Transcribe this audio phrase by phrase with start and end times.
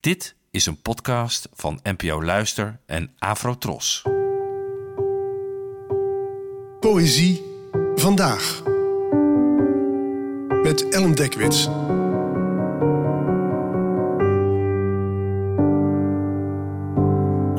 [0.00, 4.02] Dit is een podcast van NPO Luister en Afrotros.
[6.80, 7.42] Poëzie
[7.94, 8.62] vandaag.
[10.62, 11.64] Met Ellen Dekwits.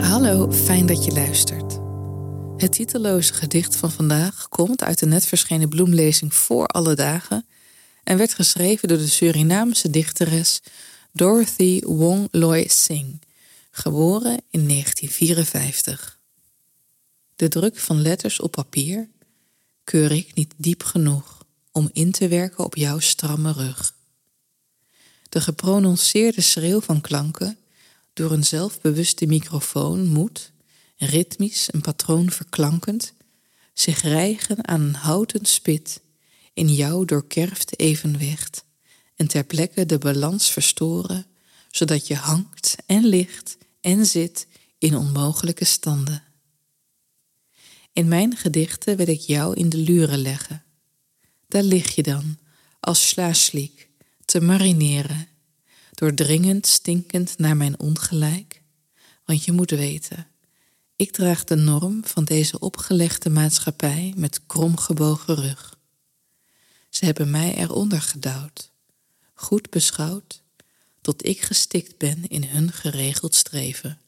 [0.08, 1.80] Hallo, fijn dat je luistert.
[2.58, 7.46] Het titeloze gedicht van vandaag komt uit de net verschenen bloemlezing Voor alle dagen
[8.04, 10.62] en werd geschreven door de Surinaamse dichteres
[11.14, 13.21] Dorothy Wong Loy Singh,
[13.71, 16.20] geboren in 1954.
[17.36, 19.09] De druk van letters op papier
[19.84, 23.95] keur ik niet diep genoeg om in te werken op jouw stramme rug.
[25.30, 27.58] De geprononceerde schreeuw van klanken
[28.14, 30.52] door een zelfbewuste microfoon moet,
[30.98, 33.14] ritmisch een patroon verklankend,
[33.73, 36.02] zich rijgen aan een houten spit
[36.53, 38.64] in jouw doorkerfde evenwicht
[39.21, 41.25] en ter plekke de balans verstoren,
[41.71, 44.47] zodat je hangt en ligt en zit
[44.77, 46.23] in onmogelijke standen.
[47.94, 50.63] In mijn gedichten wil ik jou in de luren leggen.
[51.47, 52.38] Daar lig je dan,
[52.80, 53.89] als slaasliek,
[54.25, 55.28] te marineren,
[55.91, 58.61] doordringend stinkend naar mijn ongelijk.
[59.25, 60.28] Want je moet weten,
[60.95, 65.78] ik draag de norm van deze opgelegde maatschappij met kromgebogen rug.
[66.89, 68.72] Ze hebben mij eronder gedouwd
[69.42, 70.42] goed beschouwd,
[71.02, 74.00] tot ik gestikt ben in hun geregeld streven.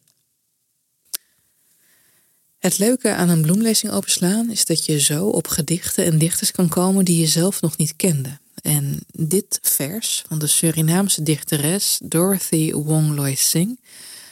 [2.57, 6.69] Het leuke aan een bloemlezing openslaan is dat je zo op gedichten en dichters kan
[6.69, 8.39] komen die je zelf nog niet kende.
[8.61, 13.81] En dit vers van de Surinaamse dichteres Dorothy Wong Loy Singh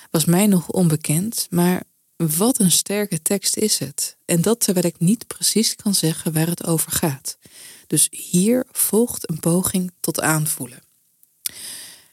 [0.10, 1.84] was mij nog onbekend, maar
[2.16, 4.16] wat een sterke tekst is het.
[4.26, 7.38] En dat terwijl ik niet precies kan zeggen waar het over gaat.
[7.88, 10.80] Dus hier volgt een poging tot aanvoelen.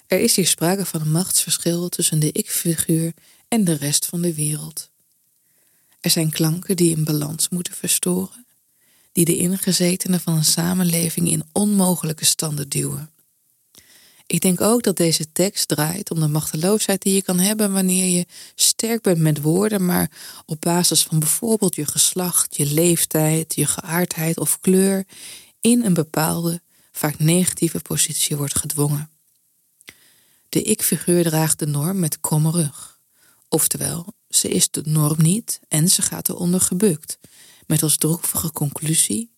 [0.08, 3.12] Er is hier sprake van een machtsverschil tussen de ik-figuur
[3.48, 4.90] en de rest van de wereld.
[6.00, 8.46] Er zijn klanken die een balans moeten verstoren,
[9.12, 13.10] die de ingezetenen van een samenleving in onmogelijke standen duwen.
[14.26, 18.16] Ik denk ook dat deze tekst draait om de machteloosheid die je kan hebben wanneer
[18.16, 20.10] je sterk bent met woorden, maar
[20.46, 25.06] op basis van bijvoorbeeld je geslacht, je leeftijd, je geaardheid of kleur
[25.60, 26.60] in een bepaalde,
[26.92, 29.10] vaak negatieve positie wordt gedwongen.
[30.48, 33.00] De ik-figuur draagt de norm met kromme rug.
[33.48, 37.18] Oftewel, ze is de norm niet en ze gaat eronder gebukt.
[37.66, 39.32] Met als droevige conclusie: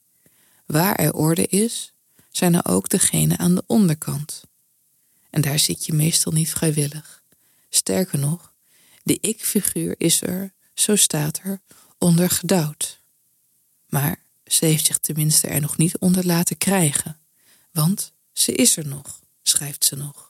[0.66, 1.92] waar er orde is,
[2.30, 4.42] zijn er ook degenen aan de onderkant.
[5.30, 7.22] En daar zit je meestal niet vrijwillig.
[7.68, 8.52] Sterker nog,
[9.02, 11.60] de ik-figuur is er, zo staat er,
[11.98, 13.00] onder gedouwd.
[13.86, 17.20] Maar ze heeft zich tenminste er nog niet onder laten krijgen,
[17.70, 20.29] want ze is er nog, schrijft ze nog.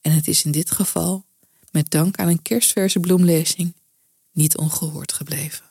[0.00, 1.24] En het is in dit geval,
[1.70, 3.74] met dank aan een kerstverse bloemlezing,
[4.32, 5.64] niet ongehoord gebleven.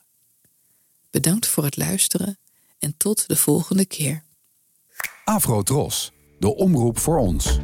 [1.10, 2.38] Bedankt voor het luisteren
[2.80, 4.24] en tot de volgende keer.
[5.24, 7.58] Afro Tros, de omroep voor ons.